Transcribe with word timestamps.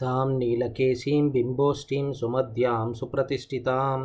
తాం 0.00 0.38
నీలకేశీం 0.38 1.28
బింబోష్ఠీం 1.28 2.12
సుమధ్యాం 2.12 2.92
సుప్రతిష్ఠితాం. 2.92 3.98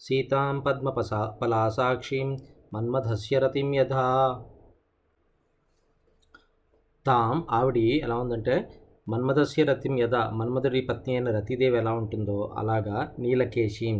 సీతాం 0.00 0.60
పద్మపసా 0.60 1.38
పలాసాక్షీం 1.42 2.28
మన్మథస్య 2.74 3.38
రతిం 3.38 3.74
యథా. 3.74 4.04
తాం 7.06 7.44
ఆవిడి 7.50 7.86
ఎలా 8.04 8.16
ఉందంటే 8.16 8.54
మన్మథస్య 9.08 9.64
రతిం 9.64 9.98
యథ 9.98 10.14
మన్మధుడి 10.14 10.80
పత్ని 10.80 11.12
అయిన 11.16 11.28
రతిదేవి 11.30 11.78
ఎలా 11.78 11.92
ఉంటుందో 11.92 12.38
అలాగా 12.58 12.96
నీలకేశీం 13.18 13.98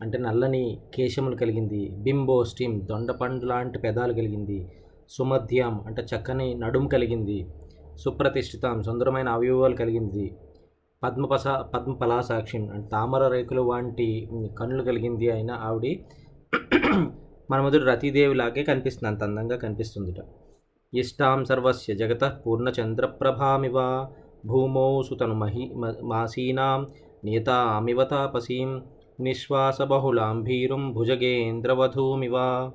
అంటే 0.00 0.18
నల్లని 0.18 0.64
కేశములు 0.94 1.36
కలిగింది 1.36 1.82
బింబోష్ఠీం 1.98 2.80
దొండపండు 2.84 3.46
లాంటి 3.46 3.78
పెదాలు 3.78 4.12
కలిగింది 4.12 4.58
సుమధ్యం 5.10 5.74
అంటే 5.86 6.02
చక్కని 6.02 6.54
నడుము 6.54 6.88
కలిగింది 6.88 7.38
సుప్రతిష్ఠితం 7.96 8.82
సుందరమైన 8.82 9.28
అవయవాలు 9.28 9.76
కలిగింది 9.76 10.24
పద్మపస 11.04 11.48
పద్మపలాసాక్షి 11.48 12.58
అంటే 12.58 12.88
తామర 12.92 13.28
రేకులు 13.28 13.62
వంటి 13.62 14.28
కన్నులు 14.58 14.82
కలిగింది 14.82 15.30
అయిన 15.30 15.50
ఆవిడ 15.50 15.98
మన్మధుడు 17.50 17.84
రతీదేవిలాగే 17.84 18.62
కనిపిస్తుంది. 18.62 19.08
అంత 19.08 19.22
అందంగా 19.22 19.56
కనిపిస్తుందిట. 19.56 20.24
ఇష్టాం 20.94 21.44
సర్వస్య 21.44 21.94
జగత 21.94 22.40
పూర్ణచంద్రప్రభామివ. 22.46 24.06
భూమౌ 24.46 25.02
సుతను 25.02 25.34
మహి 25.34 25.74
మ- 25.74 25.94
మాసీనాం 26.02 26.86
నేతామివ 27.24 28.04
తాపసీం. 28.04 28.82
నిశ్వాసబహుళాం 29.20 30.42
భీరుం 30.42 30.92
భుజగేంద్రవధూమివ. 30.92 32.70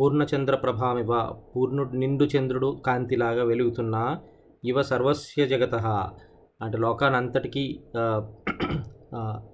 పూర్ణచంద్రప్రభామివ 0.00 1.28
పూర్ణుడు 1.56 1.96
నిండు 1.96 2.24
చంద్రుడు 2.24 2.82
కాంతిలాగా 2.86 3.44
వెలుగుతున్న 3.44 4.20
ఇవ 4.64 4.82
సర్వస్య 4.82 5.46
జగత 5.46 5.74
అంటే 6.62 6.78
లోకానంతటికీ 6.78 7.62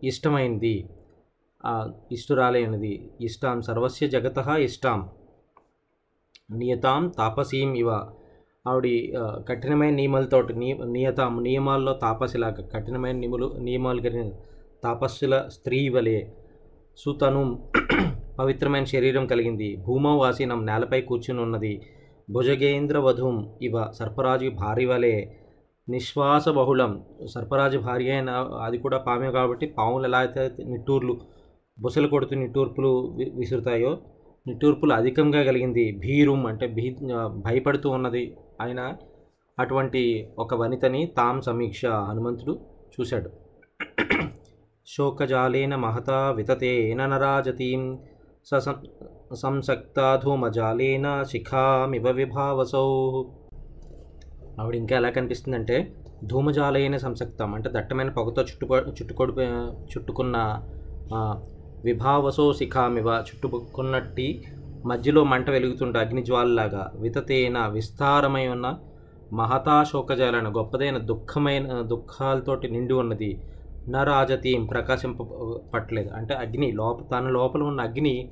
ఇష్టమైనది 0.02 0.04
ఇష్టమైంది 0.04 0.88
ఇష్టురాలైనది 2.12 3.10
ఇష్టాం 3.20 3.60
సర్వస్య 3.60 4.06
జగత 4.08 4.38
ఇష్టాం. 4.58 5.08
నియతాం 6.50 7.08
తాపసీం 7.18 7.74
ఇవ. 7.74 7.90
ఆవిడ 8.66 8.86
కఠినమైన 9.48 9.94
నియమాలతోటి 9.94 10.54
నియతాం 10.92 11.42
నియమాల్లో 11.42 11.92
తాపసిలాగా 11.92 12.62
కఠినమైన 12.74 13.16
నియములు 13.16 13.56
నియమాలు 13.58 14.00
కలిగిన 14.00 14.30
తాపస్సుల 14.84 15.44
స్త్రీ 15.48 15.88
వలె 15.88 16.18
సుతను 16.96 17.42
పవిత్రమైన 18.38 18.84
శరీరం 18.84 19.26
కలిగింది. 19.26 19.76
భూమవాసీనం 19.76 20.66
నేలపై 20.66 21.00
కూర్చుని 21.00 21.40
ఉన్నది 21.40 21.74
భుజగేంద్రవధుం 22.30 23.58
ఇవ 23.62 23.92
సర్పరాజు 23.92 24.48
భార్య 24.48 24.86
వలె 24.86 25.26
నిశ్వాస 25.88 26.48
బహుళం 26.48 27.04
సర్పరాజు 27.34 27.78
భార్య 27.78 28.10
అయిన 28.10 28.30
అది 28.62 28.78
కూడా 28.78 28.98
పామే 28.98 29.30
కాబట్టి 29.30 29.66
పాములు 29.66 30.04
ఎలా 30.04 30.18
అయితే 30.18 30.50
నిట్టూర్లు 30.64 31.20
బుసలు 31.80 32.08
కొడుతూ 32.08 32.36
నిట్టూర్పులు 32.36 33.16
వి- 33.16 33.38
విసురుతాయో 33.38 33.98
నిట్టూర్పులు 34.46 34.92
అధికంగా 34.92 35.42
కలిగింది. 35.42 35.98
భీరుం 35.98 36.46
అంటే 36.46 36.66
భీ 36.66 36.96
భయపడుతూ 37.28 37.90
ఉన్నది 37.90 38.36
ఆయన 38.60 38.94
అటువంటి 39.58 40.28
ఒక 40.38 40.54
వనితని 40.54 41.06
తాం 41.06 41.40
సమీక్ష 41.40 41.86
హనుమంతుడు 41.86 42.60
చూశాడు. 43.00 43.30
శోకజాలేన 44.86 45.76
మహతా 45.76 46.30
వితతేన 46.30 47.06
నరాజతీం 47.06 47.98
స 48.44 48.54
సంసక్తా 49.34 50.20
ధూమజాలేన 50.24 51.22
శిఖామివ 51.22 52.10
విభావసౌ. 52.10 53.22
ఆవిడ 54.60 54.74
ఇంకా 54.74 54.96
ఎలా 54.96 55.10
కనిపిస్తుందంటే 55.10 55.92
ధూమజాలైన 56.24 56.96
సంసక్తం 56.96 57.54
అంటే 57.54 57.70
దట్టమైన 57.72 58.10
పొగతో 58.10 58.42
చుట్టుకో 58.42 58.76
చుట్టుకొడి 58.76 59.32
చుట్టుకున్న 59.92 60.36
విభావసో 61.84 62.52
శిఖామివ 62.52 63.06
చుట్టుకున్నట్టి 63.06 64.44
మధ్యలో 64.86 65.24
మంట 65.24 65.50
వెలుగుతుంటే 65.50 65.98
అగ్నిజ్వాలలాగా 65.98 66.92
వితతేన 66.94 67.66
విస్తారమై 67.66 68.46
ఉన్న 68.46 68.78
మహతా 69.32 69.84
శోకజాలన 69.84 70.56
గొప్పదైన 70.56 70.98
దుఃఖమైన 70.98 71.80
దుఃఖాలతోటి 71.82 72.68
నిండి 72.70 72.94
ఉన్నది 72.94 73.40
నరాజతీం 73.88 74.66
ప్రకాశింప 74.66 75.22
పట్టలేదు. 75.74 76.10
అంటే 76.10 76.34
అగ్ని 76.34 76.72
లోప 76.72 76.98
తన 77.12 77.28
లోపల 77.28 77.62
ఉన్న 77.62 77.80
అగ్ని 77.80 78.28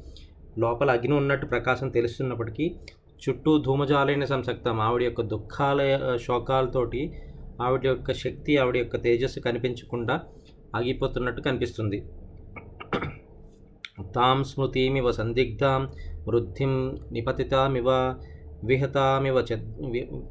లోపల 0.59 0.91
అగ్ని 0.91 1.15
ఉన్నట్టు 1.15 1.47
ప్రకాశం 1.47 1.89
తెలుస్తున్నప్పటికీ 1.89 2.77
చుట్టూ 3.29 3.59
ధూమజాలైన 3.59 4.25
సంసక్తం 4.25 4.81
ఆవిడ 4.81 5.03
యొక్క 5.03 5.21
దుఃఖాల 5.21 5.81
శోకాలతోటి 6.17 7.23
ఆవిడ 7.63 7.87
యొక్క 7.87 8.13
శక్తి 8.13 8.57
ఆవిడ 8.57 8.77
యొక్క 8.77 8.97
తేజస్సు 9.03 9.41
కనిపించకుండా 9.41 10.21
ఆగిపోతున్నట్టు 10.75 11.41
కనిపిస్తుంది. 11.41 11.99
తాం 14.15 14.45
స్మృతిమివ 14.45 15.11
సందిగ్ధాం 15.11 15.83
వృద్ధిం 16.29 16.99
నిపతితామివ 17.13 17.89
విహతామివ 18.65 19.39
చ 19.41 19.53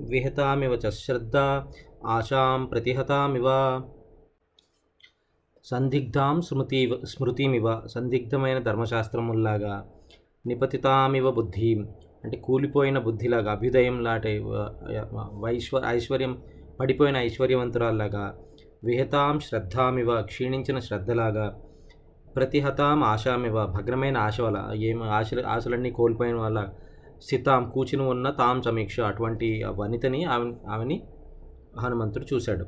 విహతామివ 0.09 0.73
చ 0.73 0.89
శ్రద్ధ 0.89 1.37
ఆశాం 2.05 2.65
ప్రతిహతామివ. 2.65 3.47
సందిగ్ధాం 5.65 6.41
స్మృతి 6.41 6.99
స్మృతిమివ 7.05 7.87
సందిగ్ధమైన 7.87 8.59
ధర్మశాస్త్రముల్లాగా 8.59 9.73
నిపతితామివ 10.45 11.31
బుద్ధి 11.31 11.69
అంటే 12.23 12.37
కూలిపోయిన 12.37 12.97
బుద్ధిలాగా 12.99 13.51
అభ్యుదయం 13.51 14.03
లాంటి 14.03 14.31
వైశ్వ 15.39 15.81
ఐశ్వర్యం 15.87 16.33
పడిపోయిన 16.79 17.17
ఐశ్వర్యవంతురాల్లాగా 17.17 18.25
విహతాం 18.83 19.39
శ్రద్ధామివ 19.39 20.21
క్షీణించిన 20.21 20.79
శ్రద్ధలాగా 20.79 21.45
ప్రతిహతాం 22.35 23.03
ఆశామివ 23.03 23.65
భగ్రమైన 23.65 24.17
ఆశ 24.17 24.41
వల్ల 24.41 24.59
ఏం 24.75 25.03
ఆశ 25.03 25.29
ఆశలన్నీ 25.47 25.91
కోల్పోయిన 25.91 26.35
వల్ల 26.35 26.59
సితాం 27.21 27.69
కూచుని 27.69 28.03
ఉన్న 28.03 28.29
తాం 28.29 28.61
సమీక్ష 28.61 28.99
అటువంటి 29.01 29.49
వనితని 29.75 30.23
ఆమె 30.23 30.47
ఆమెని 30.69 30.97
హనుమంతుడు 31.79 32.25
చూశాడు. 32.33 32.65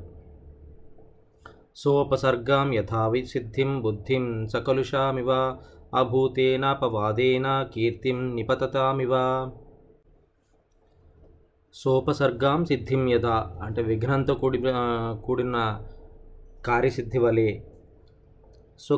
సోపసర్గాం 1.76 2.74
యథావి 2.74 3.26
సిద్ధిం 3.26 3.82
బుద్ధిం 3.82 4.48
సకలుషామివ 4.48 5.30
అభూతేనాపవాదేన 5.92 7.46
కీర్తిం 7.72 8.34
నిపతతామివ. 8.34 9.14
సోపసర్గాం 11.74 12.64
సిద్ధిం 12.64 13.08
యథా 13.08 13.34
అంటే 13.62 13.82
విఘ్నంతో 13.82 14.34
కూడి 14.34 14.58
కూడిన 15.22 15.56
కార్యసిద్ధి 16.66 17.18
వలె 17.18 17.48
సో 18.80 18.94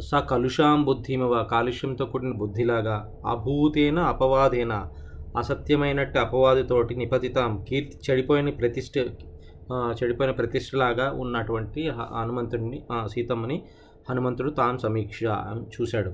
స 0.00 0.20
కలుషాం 0.30 0.84
బుద్ధిమివ 0.84 1.42
కాలుష్యంతో 1.44 2.06
కూడిన 2.06 2.32
బుద్ధిలాగా 2.32 2.96
అభూతేన 3.26 3.98
అపవాదేన 4.12 4.74
అసత్యమైనట్టు 5.36 6.18
అపవాదితోటి 6.18 6.94
నిపతితాం 6.94 7.64
కీర్తి 7.64 7.96
చెడిపోయిన 8.06 8.50
ప్రతిష్ట 8.50 8.94
చెడిపోయిన 9.98 10.32
ప్రతిష్టలాగా 10.32 11.12
ఉన్నటువంటి 11.18 11.88
హ- 11.88 12.08
హనుమంతుడిని 12.14 12.78
సీతమ్మని 13.06 13.58
హనుమంతుడు 14.08 14.50
తాను 14.50 14.78
సమీక్ష 14.78 15.22
చూశాడు. 15.80 16.12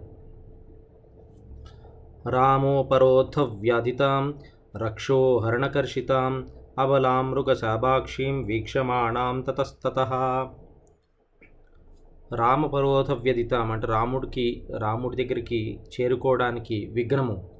రామోపరోధ 2.29 3.41
వ్యాధితాం 3.41 4.35
రక్షో 4.77 5.39
హరణకర్షితం 5.39 6.49
అబలాం 6.79 7.31
మృగశాభాక్షీం 7.31 8.43
వీక్షమాణాం 8.43 9.41
తతస్తత. 9.41 9.99
రామపరోధ 12.35 13.11
వ్యధితాం 13.11 13.73
అంటే 13.73 13.87
రాముడికి 13.87 14.69
రాముడి 14.79 15.25
దగ్గరికి 15.25 15.81
చేరుకోవడానికి 15.95 16.91
విఘ్నము. 16.93 17.51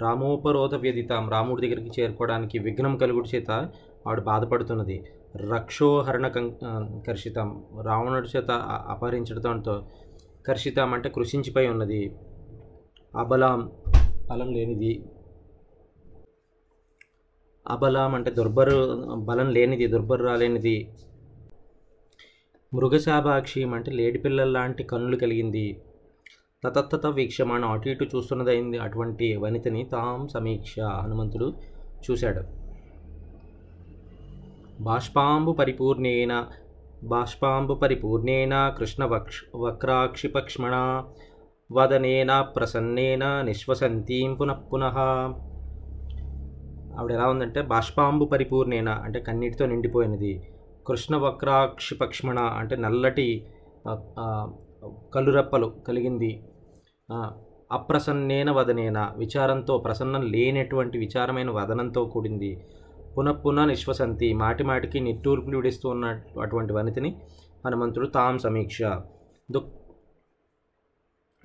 రామోపరోధ 0.00 0.74
వ్యధితాం 0.74 1.30
రాముడి 1.30 1.68
దగ్గరికి 1.68 2.00
చేరుకోవడానికి 2.00 2.58
విఘ్నం 2.58 2.96
కలుగుడి 2.96 3.36
చేత 3.36 3.50
ఆవిడ 4.06 4.20
బాధపడుతున్నది. 4.20 5.04
రక్షోహరణ 5.36 6.28
కం- 6.28 7.00
కర్షితం. 7.06 7.64
రావణుడి 7.82 8.28
చేత 8.36 8.50
అపహరించడంతో 8.88 9.86
కర్షితం 10.46 10.94
అంటే 10.94 11.08
కృషించిపోయి 11.08 11.68
ఉన్నది. 11.68 12.16
అబలాం 13.16 13.72
బలం 14.30 14.52
లేనిది. 14.52 15.04
అబలాం 17.68 18.14
అంటే 18.14 18.30
దుర్బరు 18.30 19.04
బలం 19.14 19.50
లేనిది 19.50 19.86
దుర్బరురాలేనిది 19.86 20.90
మృగశాభాక్షి 22.74 23.64
అంటే 23.64 23.90
లేడిపిల్లల 23.90 24.48
లాంటి 24.48 24.82
కన్నులు 24.84 25.16
కలిగింది. 25.16 25.82
తతత్తత 26.64 27.06
వీక్షమాణం 27.06 27.70
అటు 27.70 27.88
ఇటు 27.88 28.04
చూస్తున్నదైంది 28.04 28.78
అటువంటి 28.78 29.36
వనితని 29.36 29.88
తాం 29.92 30.28
సమీక్ష 30.28 30.80
హనుమంతుడు 30.80 31.54
చూశాడు. 32.10 32.59
బాష్పాంబు 34.86 35.52
పరిపూర్ణేన 35.60 36.32
బాష్పాంబు 37.12 37.74
పరిపూర్ణేన 37.82 38.54
కృష్ణ 38.78 39.02
వక్ష 39.12 39.38
వక్రాక్షిపక్ష్మణ 39.64 40.74
వదనేన 41.70 42.32
ప్రసన్నేన 42.54 43.24
నిశ్వసంతీం 43.48 44.30
పునః 44.40 44.60
పునః. 44.70 44.96
ఆవిడ 46.98 47.10
ఎలా 47.16 47.26
ఉందంటే 47.34 47.60
బాష్పాంబు 47.72 48.24
పరిపూర్ణేన 48.32 48.90
అంటే 49.06 49.18
కన్నీటితో 49.28 49.66
నిండిపోయినది. 49.72 50.32
కృష్ణ 50.86 51.14
పక్ష్మణ 52.02 52.38
అంటే 52.60 52.76
నల్లటి 52.86 53.28
కలురెప్పలు 55.14 55.68
కలిగింది. 55.88 56.32
అప్రసన్నేన 57.76 58.50
వదనేన 58.58 58.98
విచారంతో 59.22 59.74
ప్రసన్నం 59.78 60.22
లేనటువంటి 60.34 60.96
విచారమైన 60.98 61.50
వదనంతో 61.58 62.02
కూడింది. 62.14 62.52
పునఃపున 63.18 63.64
నిశ్వసంతి 63.64 64.32
మాటి 64.32 64.64
మాటికి 64.64 65.00
నిట్టూర్పులు 65.00 65.56
విడిస్తూ 65.56 65.88
ఉన్న 65.88 66.20
అటువంటి 66.42 66.72
వనితిని 66.72 67.16
హనుమంతుడు 67.66 68.06
తాం 68.06 68.38
సమీక్ష. 68.38 68.82
దుఃఖ 69.50 69.66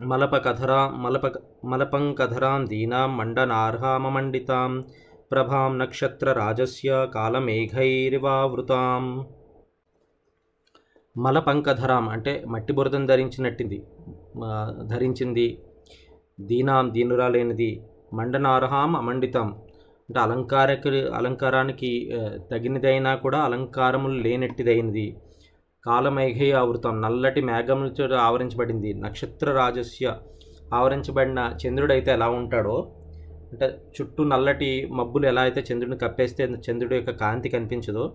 మలప 0.01 0.45
కథరా 0.45 0.89
మలప 0.89 1.31
మలపంకధరాం 1.65 2.65
దీనాం 2.65 3.17
మండనార్హామమండితాం 3.17 4.85
ప్రభాం 5.31 5.79
నక్షత్ర 5.79 6.31
రాజస్య 6.31 7.07
కాలమేఘైరివావృతాం. 7.15 9.25
మలపంకధరాం 11.17 12.09
అంటే 12.09 12.43
మట్టి 12.47 12.73
బురదను 12.73 13.05
ధరించినట్టింది. 13.05 13.83
ధరించింది. 14.87 15.63
దీనాం 16.39 16.93
దీనురాలేనిది. 16.93 17.83
మండనార్హాం 18.13 18.95
అమండితాం 18.95 19.61
అంటే 20.09 20.19
అలంకారక 20.25 20.87
అలంకారానికి 21.19 21.89
తగినదైనా 22.51 23.11
కూడా 23.23 23.39
అలంకారములు 23.47 24.17
లేనట్టిదైనది. 24.25 25.07
కాలమేఘయ 25.83 26.51
ఆవృతం 26.61 26.93
నల్లటి 27.05 27.41
మేఘములతో 27.49 28.05
ఆవరించబడింది. 28.27 28.91
నక్షత్ర 29.05 29.47
రాజస్య 29.59 30.05
ఆవరించబడిన 30.73 31.39
చంద్రుడైతే 31.61 32.11
ఎలా 32.17 32.27
ఉంటాడో 32.39 32.77
అంటే 33.51 33.67
చుట్టూ 33.95 34.21
నల్లటి 34.23 34.69
మబ్బులు 34.99 35.25
ఎలా 35.31 35.41
అయితే 35.41 35.61
చంద్రుడిని 35.69 35.97
కప్పేస్తే 36.03 36.43
చంద్రుడి 36.65 36.95
యొక్క 36.99 37.11
కాంతి 37.23 37.49
కనిపించదో 37.55 38.05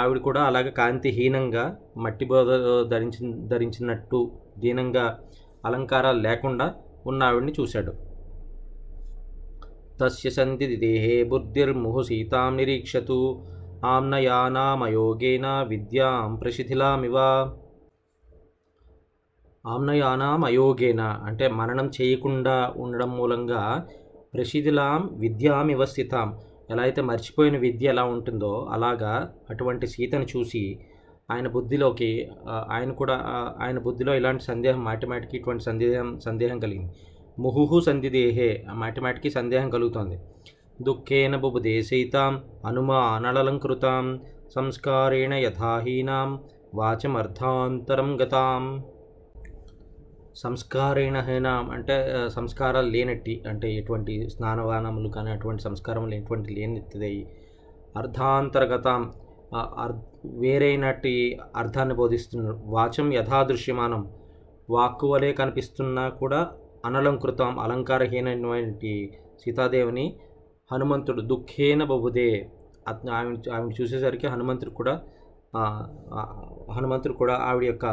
ఆవిడ 0.00 0.18
కూడా 0.18 0.40
అలాగే 0.48 0.70
కాంతిహీనంగా 0.80 1.64
మట్టి 2.04 2.26
బోధ 2.30 2.50
ధరించి 2.92 3.20
ధరించినట్టు 3.52 4.20
దీనంగా 4.64 5.04
అలంకారాలు 5.66 6.20
లేకుండా 6.28 6.66
ఉన్న 7.06 7.28
ఆవిడ్ని 7.28 7.52
చూశాడు. 7.58 7.92
తస్య 10.00 10.30
సంధి 10.36 10.66
దేహే 10.84 11.16
బుద్ధిర్ముహు 11.30 12.02
సీతాం 12.08 12.50
నిరీక్షతు 12.58 13.20
ఆమ్నయానామయోగేన 13.92 15.46
విద్యాం 15.70 16.28
ప్రశిథిలామివ 16.42 17.16
ఆమ్నయానాం 19.64 20.42
అయోగేన 20.48 21.02
అంటే 21.28 21.46
మరణం 21.58 21.88
చేయకుండా 21.96 22.56
ఉండడం 22.82 23.10
మూలంగా 23.18 23.62
ప్రసిధిలాం 24.34 25.00
విద్యామివ 25.22 25.82
స్థితాం. 25.92 26.28
ఎలా 26.72 26.82
అయితే 26.86 27.00
మర్చిపోయిన 27.10 27.56
విద్య 27.64 27.92
ఎలా 27.94 28.04
ఉంటుందో 28.14 28.52
అలాగా 28.74 29.12
అటువంటి 29.52 29.86
సీతను 29.94 30.26
చూసి 30.32 30.62
ఆయన 31.28 31.46
బుద్ధిలోకి 31.54 32.10
ఆయన 32.74 32.90
కూడా 33.00 33.16
ఆయన 33.64 33.78
బుద్ధిలో 33.86 34.12
ఇలాంటి 34.20 34.44
సందేహం 34.50 34.80
మాటిమాటికి 34.88 35.34
ఇటువంటి 35.38 35.64
సందేహం 35.68 36.10
సందేహం 36.26 36.58
కలిగింది. 36.64 36.92
ముహుహు 37.38 37.80
సంధిదేహే. 37.80 38.64
మాటిమాటికి 38.72 39.30
సందేహం 39.30 39.70
కలుగుతోంది. 39.70 40.18
దుఃఖేన 40.82 41.36
బుబుదే 41.36 41.82
సీతాం 41.82 42.44
అనుమానలలంకృతాం 42.66 44.20
సంస్కారేణ 44.54 45.34
యథాహీనాం 45.34 46.40
వాచమర్థాంతరం 46.74 48.20
గతాం. 48.22 48.84
సంస్కారేణ 50.36 51.20
హీనాం 51.20 51.70
అంటే 51.70 51.96
సంస్కారాలు 52.28 52.90
లేనట్టి 52.90 53.42
అంటే 53.48 53.74
ఎటువంటి 53.74 54.30
స్నానవానములు 54.30 55.08
కానీ 55.08 55.30
అటువంటి 55.30 55.62
సంస్కారం 55.62 56.08
లేనటువంటి 56.08 56.54
లేనిది 56.54 57.26
అర్ధాంతర్గతాం 57.96 59.12
వేరైనటి 60.24 61.14
అర్ 61.34 61.56
అర్థాన్ని 61.56 61.94
బోధిస్తున్నారు 61.94 62.58
వాచం 62.66 63.12
యథాదృశ్యమానం. 63.12 64.02
వాక్కు 64.70 65.06
వలె 65.12 65.32
కనిపిస్తున్నా 65.32 66.08
కూడా 66.08 66.40
అనలంకృతం 66.88 67.52
అలంకారహీనమైనటువంటి 67.64 68.92
సీతాదేవిని 69.42 70.06
హనుమంతుడు 70.72 71.22
దుఃఖేన 71.32 71.82
బబుదే 71.84 72.30
అతను 72.88 73.10
ఆమె 73.18 73.32
ఆమెను 73.54 73.74
చూసేసరికి 73.78 74.26
హనుమంతుడు 74.26 74.72
కూడా 74.80 74.94
హనుమంతుడు 76.76 77.14
కూడా 77.20 77.34
ఆవిడ 77.48 77.64
యొక్క 77.70 77.86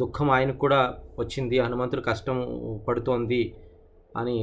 దుఃఖం 0.00 0.28
ఆయనకు 0.36 0.60
కూడా 0.64 0.80
వచ్చింది. 1.18 1.56
హనుమంతుడు 1.58 2.02
కష్టం 2.10 2.36
పడుతోంది 2.88 3.42
అని 4.16 4.36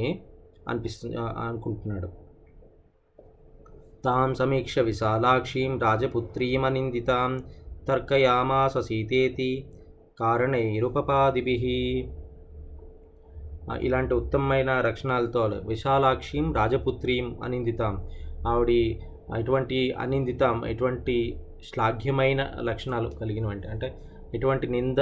అనిపిస్తుంది 0.70 1.16
అనుకుంటున్నాడు. 1.46 2.08
తాం 4.04 4.30
సమీక్ష 4.40 4.78
విశాలాక్షీం 4.88 5.72
రాజపుత్రీమనిందితాం 5.84 7.32
తర్కయామాస 7.88 8.74
సీతేతి 8.88 9.50
కారణైరుపపాదిభిః. 10.20 11.64
ఇలాంటి 13.76 14.14
ఉత్తమమైన 14.14 14.80
రక్షణాలతో 14.80 15.50
విశాలాక్షిం 15.66 16.54
రాజపుత్రీం 16.54 17.36
అనిందితాం. 17.42 18.06
ఆవిడ 18.48 18.70
ఎటువంటి 19.38 19.92
అనిందితాం 19.92 20.66
ఎటువంటి 20.66 21.36
శ్లాఘ్యమైన 21.64 22.48
లక్షణాలు 22.60 23.08
కలిగినవంటి 23.08 23.68
అంటే 23.68 23.94
ఎటువంటి 24.34 24.66
నింద 24.66 24.98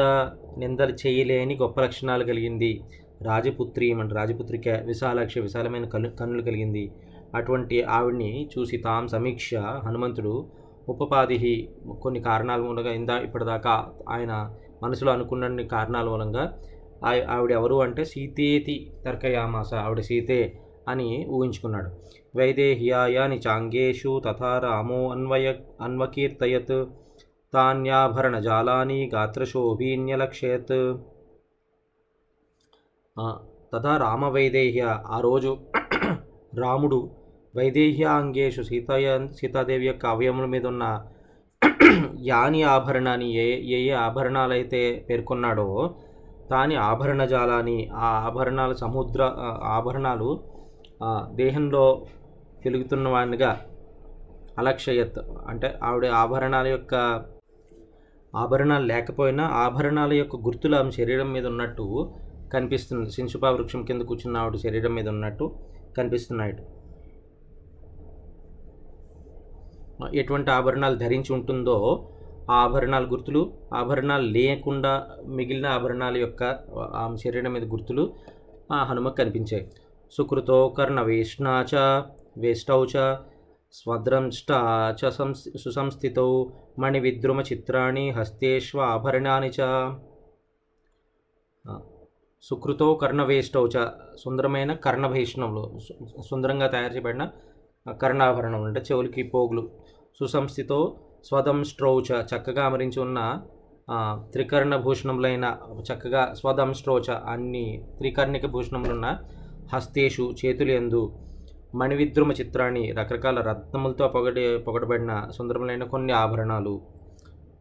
నిందలు 0.59 0.93
చేయలేని 0.93 1.55
గొప్ప 1.57 1.81
లక్షణాలు 1.81 2.25
కలిగింది 2.25 2.81
రాజపుత్రి 3.23 3.93
అంటే 3.93 4.15
రాజపుత్రిక 4.15 4.69
విశాలాక్షి 4.69 5.41
విశాలమైన 5.41 5.85
కన్ను 5.85 6.11
కన్నులు 6.11 6.43
కలిగింది. 6.43 6.93
అటువంటి 7.35 7.83
ఆవిడ్ని 7.83 8.49
చూసి 8.59 8.77
తాం 8.77 9.09
సమీక్ష 9.09 9.55
హనుమంతుడు 9.55 10.47
ఉపపాధి 10.89 11.69
కొన్ని 12.03 12.21
కారణాల 12.21 12.61
మూలంగా 12.61 12.93
ఇందా 12.93 13.19
ఇప్పటిదాకా 13.19 13.93
ఆయన 14.09 14.55
మనసులో 14.83 15.13
అనుకున్న 15.13 15.63
కారణాల 15.63 16.09
మూలంగా 16.09 16.59
ఆవిడ 17.31 17.51
ఎవరు 17.53 17.77
అంటే 17.83 18.03
సీతేతి 18.05 18.77
తర్కయామాస 19.05 19.71
ఆవిడ 19.83 20.01
సీతే 20.03 20.41
అని 20.89 21.07
ఊహించుకున్నాడు. 21.31 21.89
వైదేహ్యాయాని 22.35 23.39
చాంగేషు 23.45 24.13
తథా 24.25 24.53
రామో 24.59 25.01
అన్వయ 25.11 25.47
అన్వకీర్తయత్ 25.81 26.77
తాన్యాభరణజాలాని 27.53 28.99
గాత్రశోభీన్యలక్షయత్ 29.15 30.77
ఆ, 33.17 33.27
తథా 33.73 33.93
రామవైదేహ్య 33.97 34.83
ఆ 35.09 35.21
రోజు 35.21 35.53
రాముడు 36.59 36.99
వైదేహ్యాంగేషు 37.55 38.63
సీతయ 38.63 39.07
సీతాదేవి 39.39 39.87
యొక్క 39.87 40.07
అవయముల 40.07 40.47
మీద 40.47 40.67
ఉన్న 40.67 40.85
యాని 42.27 42.61
ఆభరణాన్ని 42.71 43.29
ఏ 43.37 43.47
ఏ 43.69 43.79
ఏ 43.85 43.95
ఆభరణాలైతే 44.03 44.81
పేర్కొన్నాడో 45.09 45.67
తాని 46.51 46.75
ఆభరణ 46.89 47.23
జాలాన్ని 47.35 47.79
ఆ 48.05 48.09
ఆభరణాల 48.27 48.73
సముద్ర 48.83 49.23
ఆభరణాలు 49.77 50.31
దేహంలో 51.43 51.85
వెలుగుతున్న 52.65 53.07
వాడినిగా 53.15 53.51
అలక్షయత్ 54.61 55.19
అంటే 55.51 55.69
ఆవిడ 55.89 56.05
ఆభరణాల 56.23 56.67
యొక్క 56.77 56.95
ఆభరణాలు 58.33 58.87
లేకపోయినా 58.93 59.45
ఆభరణాల 59.65 60.13
యొక్క 60.23 60.37
గుర్తులు 60.47 60.75
ఆమె 60.79 60.93
శరీరం 60.99 61.29
మీద 61.35 61.47
ఉన్నట్టు 61.53 61.85
కనిపిస్తుంది. 62.55 63.07
శింశుపా 63.17 63.49
వృక్షం 63.57 63.81
కింద 63.89 64.03
కూర్చున్న 64.11 64.43
ఆవిడ 64.43 64.57
శరీరం 64.65 64.93
మీద 64.99 65.09
ఉన్నట్టు 65.15 65.47
కనిపిస్తున్నాయి. 65.97 66.55
ఎటువంటి 70.21 70.51
ఆభరణాలు 70.57 70.97
ధరించి 71.05 71.31
ఉంటుందో 71.37 71.77
ఆభరణాల 72.51 73.05
గుర్తులు 73.05 73.53
ఆభరణాలు 73.75 74.23
లేకుండా 74.23 75.07
మిగిలిన 75.27 75.67
ఆభరణాల 75.67 76.17
యొక్క 76.17 76.43
ఆమె 76.95 77.17
శరీరం 77.17 77.53
మీద 77.53 77.65
గుర్తులు 77.65 78.15
ఆ 78.73 78.85
హనుమకు 78.85 79.15
కనిపించాయి. 79.15 79.71
సుకృతో 80.11 80.69
కర్ణ 80.69 81.01
వేష్ణాచ 81.01 81.77
వేష్టౌచ 82.39 83.17
చ 83.75 84.53
చ 85.05 85.09
సంస్ 85.09 85.59
సుసంస్థితౌ 85.59 86.45
మణివిద్రుమ 86.79 87.41
చిత్రాణి 87.41 88.11
హస్తేష్వ 88.11 88.81
ఆభరణాని 88.81 89.49
చ. 89.49 89.61
సుకృతో 92.43 92.95
కర్ణవేష్టౌచ 92.95 93.87
సుందరమైన 94.19 94.73
కర్ణభీషణములు 94.73 95.79
సుందరంగా 96.31 96.67
తయారు 96.67 96.93
చేయబడిన 96.93 97.31
కర్ణాభరణం 98.03 98.65
అంటే 98.65 98.81
చెవులకి 98.81 99.23
పోగులు. 99.23 99.71
సుసంస్థితో 100.19 100.97
స్వదం 101.25 101.65
స్ట్రౌచ 101.65 102.23
చక్కగా 102.23 102.67
అమరించి 102.67 103.01
ఉన్న 103.01 103.43
త్రికర్ణ 104.33 104.77
భూషణములైన 104.77 105.59
చక్కగా 105.93 106.35
స్వదంస్ట్రోచ 106.35 107.11
అన్ని 107.11 107.85
త్రికర్ణిక 107.99 108.47
భూషణములున్న 108.47 109.19
హస్తేషు 109.73 110.35
చేతులు 110.45 111.13
మణివిద్రుమ 111.75 112.33
చిత్రాన్ని 112.33 112.93
రకరకాల 112.93 113.41
రత్నములతో 113.41 114.09
పొగడి 114.09 114.59
పొగడబడిన 114.59 115.29
సుందరములైన 115.37 115.85
కొన్ని 115.85 116.13
ఆభరణాలు. 116.13 116.81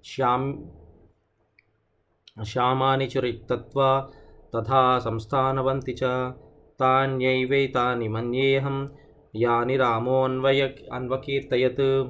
శ్యామ్ 0.05 0.63
శ్యామాని 2.43 3.09
చురిక్తత్వ 3.17 4.07
తథా 4.53 4.99
సంస్థానవంతి 4.99 5.95
చ 6.03 6.33
తాన్యైవైతాని 6.79 8.07
మన్యేహం 8.07 8.89
యాని 9.35 9.77
రామో 9.77 10.23
అన్వయ 10.23 10.69
అన్వకీర్తయత్. 10.93 12.09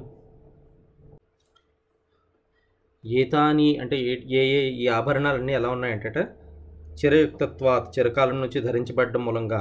ఏతాని 3.14 3.78
అంటే 3.80 3.96
ఏ 4.32 4.42
ఏ 4.52 4.60
ఈ 4.78 4.88
ఆభరణాలన్నీ 4.88 5.52
ఎలా 5.52 5.68
ఉన్నాయంటే 5.68 6.22
చిరయుక్తత్వ 6.96 7.66
చిరకాలం 7.94 8.40
నుంచి 8.40 8.60
ధరించబడడం 8.60 9.24
మూలంగా 9.24 9.60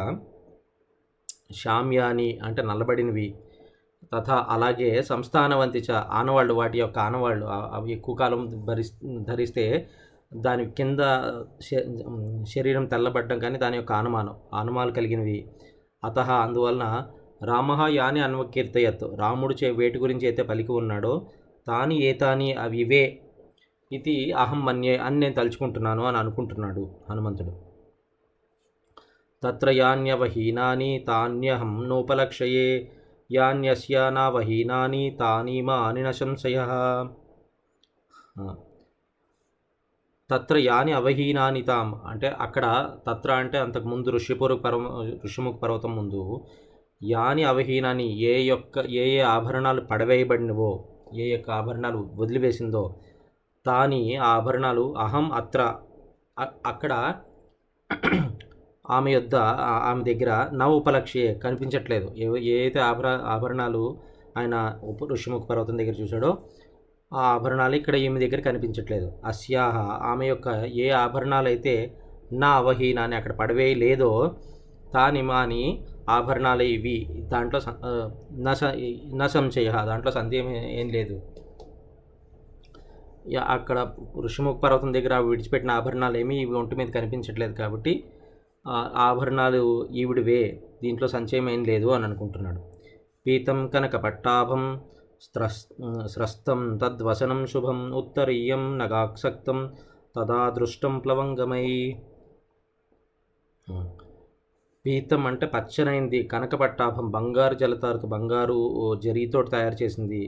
శామ్యాని 1.54 2.40
అంటే 2.44 2.62
నల్లబడినవి 2.62 3.28
తథా 4.12 4.46
అలాగే 4.50 5.02
సంస్థానవంతిచ 5.02 5.90
ఆనవాళ్ళు 6.12 6.54
వాటి 6.54 6.78
యొక్క 6.80 6.98
ఆనవాళ్ళు 7.00 7.46
అవి 7.74 7.92
ఎక్కువ 7.92 8.16
కాలం 8.16 8.42
భరిస్ 8.66 8.92
ధరిస్తే 9.22 9.66
దాని 10.38 10.72
కింద 10.72 11.00
శ- 11.62 11.86
శరీరం 12.46 12.86
తెల్లబడ్డం 12.86 13.40
కానీ 13.40 13.58
దాని 13.58 13.78
యొక్క 13.78 13.92
ఆనమానం 13.92 14.36
ఆనమాలు 14.54 14.92
కలిగినవి. 14.92 15.38
అత 16.04 16.18
అందువలన 16.40 16.86
రామ 17.42 17.70
యాని 17.90 18.20
అన్వకీర్తయత్ 18.20 19.04
రాముడు 19.16 19.54
చే 19.54 19.72
వేటి 19.72 19.98
గురించి 19.98 20.25
అయితే 20.25 20.44
పలికి 20.44 20.72
ఉన్నాడో 20.72 21.14
తాని 21.68 22.04
ఏతాని 22.04 22.54
అవి 22.56 22.78
ఇవే 22.78 23.04
ఇది 23.92 24.15
అహం 24.34 24.62
మన్యే 24.65 24.94
అని 24.98 25.18
నేను 25.20 25.34
తలుచుకుంటున్నాను 25.34 26.04
అని 26.06 26.18
అనుకుంటున్నాడు 26.18 26.84
హనుమంతుడు. 27.10 27.54
తత్ర 29.44 29.70
యాన్యవహీనాని 29.72 30.92
తాన్యహం 31.08 31.74
నోపలక్షయే 31.89 32.70
యాన్యస్యానావహీనాని 33.30 35.04
తాని 35.20 35.58
మాని 35.62 36.04
న 36.04 36.12
తత్ర 40.30 40.56
యాని 40.58 40.92
అవహీనాని 40.92 41.62
తాం 41.62 41.88
అంటే 42.06 42.27
అక్కడ 42.39 42.65
తత్ర 43.08 43.32
అంటే 43.32 43.58
అంతకుముందు 43.58 44.10
ఋషిపురు 44.10 44.56
పర్వ 44.56 44.80
ఋషిముఖ 45.25 45.56
పర్వతం 45.56 45.96
ముందు 45.96 46.22
యాని 47.04 47.44
అవహీనాని 47.44 48.06
ఏ 48.24 48.34
యొక్క 48.46 48.86
ఏ 48.96 49.04
ఏ 49.10 49.22
ఆభరణాలు 49.27 49.82
పడవేయబడినవో 49.82 50.72
ఏ 51.15 51.27
యొక్క 51.32 51.50
ఆభరణాలు 51.51 52.00
వదిలివేసిందో 52.15 52.84
తాని 53.66 54.16
ఆ 54.16 54.26
ఆభరణాలు 54.26 54.98
అహం 54.98 55.32
అత్ర. 55.32 55.76
అక్కడ 56.66 57.14
ఆమె 58.90 59.12
యొద్ద 59.12 59.36
ఆమె 59.36 60.14
దగ్గర 60.14 60.50
నవ 60.54 60.72
ఉపలక్ష్యే 60.72 61.34
కనిపించట్లేదు. 61.34 62.12
ఏ 62.18 62.40
ఏ 62.40 62.80
ఆభర 62.80 63.08
ఆభరణాలు 63.08 63.98
ఆయన 64.38 64.80
ఉప 64.84 65.12
ఋషిముఖ 65.12 65.42
పర్వతం 65.42 65.78
దగ్గర 65.78 65.94
చూశాడో 66.02 66.38
ఆ 67.14 67.22
ఆభరణాలు 67.22 67.76
ఇక్కడ 67.76 67.96
ఈమె 67.96 68.20
దగ్గర 68.20 68.42
కనిపించట్లేదు. 68.42 69.12
అస్యాహ 69.26 69.78
ఆమె 70.04 70.28
యొక్క 70.28 70.48
ఏ 70.66 70.90
ఆభరణాలు 70.90 71.48
అయితే 71.48 71.98
నా 72.34 72.48
అవహీనాన్ని 72.48 73.18
అక్కడ 73.18 73.32
పడవేయలేదో 73.32 74.22
లేదో 74.22 74.36
తానిమాని 74.94 75.84
ఆభరణాలు 76.10 76.64
ఇవి. 76.64 77.08
దాంట్లో 77.20 77.60
స- 77.60 78.64
న 79.16 79.28
సంశయ 79.28 79.72
దాంట్లో 79.72 80.12
సందేహం 80.12 80.56
ఏం 80.56 80.90
లేదు. 80.90 81.22
అక్కడ 83.48 83.77
ఋషిముఖ 84.25 84.55
పర్వతం 84.63 84.94
దగ్గర 84.94 85.17
విడిచిపెట్టిన 85.20 85.72
ఆభరణాలు 85.72 86.17
ఏమీ 86.17 86.38
ఇవి 86.41 86.55
ఒంటి 86.55 86.75
మీద 86.75 86.88
కనిపించట్లేదు 86.88 87.53
కాబట్టి 87.53 87.94
ఆభరణాలు 89.08 89.62
ఈవిడివే 89.91 90.41
దీంట్లో 90.84 91.08
సంచయం 91.08 91.50
ఏం 91.50 91.63
లేదు 91.63 91.88
అని 91.88 92.05
అనుకుంటున్నాడు. 92.05 92.62
పీతం 93.27 93.67
కనక 93.67 93.96
పట్టాభం 93.96 94.63
స్త్రస్ 95.22 95.60
స్రస్తం 96.05 96.77
తద్వసనం 96.77 97.46
శుభం 97.46 97.79
ఉత్తరీయం 97.91 98.77
నగాక్సక్తం 98.77 99.60
తదా 100.15 100.50
దృష్టం 100.50 101.00
ప్లవంగమై. 101.00 101.65
పీతం 104.86 105.25
అంటే 105.27 105.46
పచ్చనైంది 105.46 106.24
కనక 106.24 106.55
పట్టాభం 106.55 107.12
బంగారు 107.12 107.53
జలతారుకు 107.53 108.08
బంగారు 108.08 108.58
జరీతో 109.03 109.39
తయారు 109.44 109.84
చేసింది. 109.84 110.22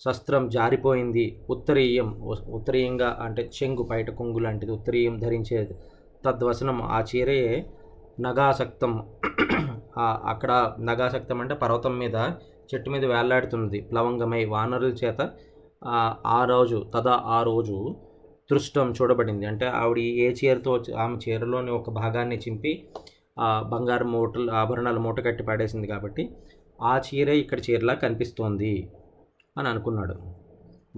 శస్త్రం 0.00 0.44
జారిపోయింది. 0.48 1.24
ఉత్తరీయం 1.50 2.08
ఉత్తరీయంగా 2.56 3.08
అంటే 3.26 3.42
చెంగు 3.56 3.82
బయట 3.82 4.10
కొంగు 4.10 4.38
లాంటిది 4.38 4.72
ఉత్తరీయం 4.72 5.14
ధరించేది 5.18 5.74
తద్వసనం 6.24 6.78
ఆ 6.96 6.98
చీరే 7.10 7.40
నగాసక్తం. 8.20 8.92
అక్కడ 10.32 10.52
నగాసక్తం 10.88 11.38
అంటే 11.40 11.54
పర్వతం 11.54 11.94
మీద 11.98 12.16
చెట్టు 12.70 12.88
మీద 12.90 13.04
వేలాడుతున్నది 13.04 13.80
ప్లవంగమై 13.80 14.42
వానరుల 14.44 14.92
చేత 15.02 15.20
ఆ 16.36 16.40
రోజు 16.52 16.78
తదా 16.94 17.14
ఆ 17.36 17.38
రోజు 17.42 17.76
దృష్టం 18.50 18.88
చూడబడింది. 18.90 19.44
అంటే 19.46 19.66
ఆవిడ 19.80 19.98
ఏ 20.24 20.28
చీరతో 20.38 20.72
ఆమె 21.04 21.16
చీరలోని 21.24 21.70
ఒక 21.70 21.90
భాగాన్ని 21.90 22.36
చింపి 22.36 22.72
ఆ 23.38 23.48
బంగారు 23.72 24.04
మూటలు 24.04 24.50
ఆభరణాలు 24.52 25.00
మూట 25.00 25.18
కట్టి 25.24 25.44
పడేసింది 25.44 25.86
కాబట్టి 25.86 26.24
ఆ 26.82 26.94
చీరే 27.06 27.34
ఇక్కడ 27.38 27.58
చీరలా 27.66 27.94
కనిపిస్తోంది. 27.94 28.72
అని 29.56 29.68
అనుకున్నాడు. 29.68 30.14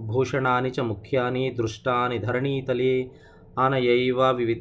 భూషణాని 0.07 0.69
చ 0.69 0.83
ముఖ్యాని 0.83 1.43
దృష్టాని 1.51 2.17
ధరణీతలే 2.19 2.93
ఆనయైవ 3.59 4.19
వివి 4.31 4.55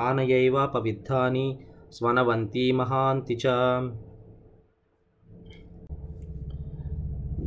ఆనయైవ 0.00 0.56
పవిద్ధాని 0.74 1.46
స్వనవంతి 1.92 2.64
మహాంతి 2.72 3.34
చ. 3.36 3.46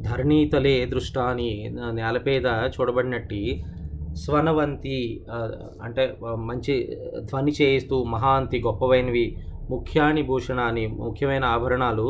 ధరణీతలే 0.07 0.75
దృష్టాని 0.85 1.49
నేలపేద 1.91 2.47
చూడబడినట్టి 2.73 3.41
స్వనవంతి 4.23 4.97
అంటే 5.81 6.03
మంచి 6.49 6.73
ధ్వని 7.29 7.51
చేయిస్తూ 7.51 8.03
మహాంతి 8.13 8.57
గొప్పవైనవి 8.65 9.25
ముఖ్యాని 9.69 10.21
భూషణాన్ని 10.21 10.87
ముఖ్యమైన 10.99 11.45
ఆభరణాలు 11.55 12.07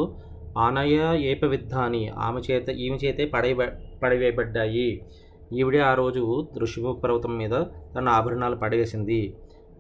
ఆనయ 0.58 1.18
ఏపవిద్ధాని 1.18 2.08
ఆమె 2.08 2.42
చేత 2.52 2.70
ఈమె 2.70 2.96
చేతే 2.96 3.26
పడవ 3.26 3.68
పడవేయబడ్డాయి. 4.04 5.06
ఈవిడే 5.54 5.80
ఆ 5.80 5.94
రోజు 5.94 6.48
ఋషిముఖ 6.58 6.98
పర్వతం 6.98 7.38
మీద 7.38 7.52
తన 7.96 8.10
ఆభరణాలు 8.10 8.56
పడవేసింది 8.56 9.36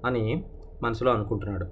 అని 0.05 0.43
మనసులో 0.83 1.11
అనుకుంటున్నాడు. 1.11 1.65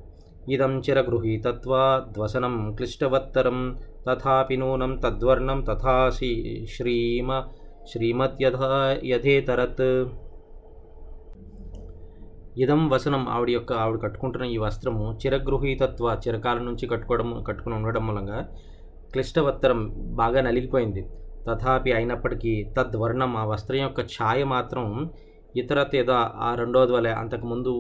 ఇదం 0.52 0.80
చిరగృహీతత్వ 0.80 2.04
ధ్వసనం 2.12 2.74
క్లిష్టవత్తరం 2.76 3.80
తథాపి 4.08 4.58
నూనం 4.58 4.96
తద్వర్ణం 4.96 5.62
తథా 5.62 6.10
శ్రీ- 6.10 6.68
శ్రీమ 6.68 7.44
శ్రీమద్యథా 7.92 9.00
యథేతరత్. 9.04 10.10
ఇదం 12.58 12.90
వసనం 12.90 13.30
ఆవిడ 13.30 13.50
యొక్క 13.50 13.74
ఆవిడ 13.74 14.02
కట్టుకుంటున్న 14.02 14.46
ఈ 14.46 14.58
వస్త్రము 14.58 15.20
చిరగృహీతత్వ 15.26 16.20
చిరకాలం 16.28 16.66
నుంచి 16.66 16.88
కట్టుకోవడం 16.88 17.44
కట్టుకుని 17.44 17.76
ఉండడం 17.76 18.08
మూలంగా 18.08 18.50
క్లిష్టవత్తరం 19.14 19.80
బాగా 20.22 20.42
నలిగిపోయింది. 20.42 21.02
తథాపి 21.48 21.92
అయినప్పటికీ 21.92 22.52
తద్వర్ణం 22.78 23.32
ఆ 23.42 23.46
వస్త్రం 23.46 23.80
యొక్క 23.86 24.02
ఛాయ 24.16 24.44
మాత్రం 24.56 24.86
ఇతర 25.62 25.80
ఏదో 26.02 26.14
ఆ 26.48 26.50
రెండోది 26.60 26.92
వలె 26.92 27.12
అంతకుముందు 27.22 27.72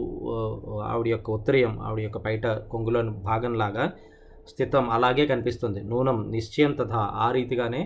ఆవిడ 0.91 1.07
యొక్క 1.07 1.29
ఉత్తరీయం 1.31 1.73
ఆవిడ 1.87 2.01
యొక్క 2.03 2.17
బయట 2.17 2.47
కొంగులోని 2.71 3.11
భాగంలాగా 3.29 3.85
స్థితం 4.51 4.85
అలాగే 4.89 5.23
కనిపిస్తుంది. 5.25 5.79
నూనం 5.91 6.17
నిశ్చయం 6.31 6.71
తథా 6.79 7.01
ఆ 7.25 7.27
రీతిగానే 7.31 7.81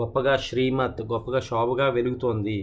గొప్పగా 0.00 0.34
శ్రీమత్ 0.36 1.00
గొప్పగా 1.12 1.40
శోభగా 1.40 1.88
వెలుగుతోంది. 1.88 2.58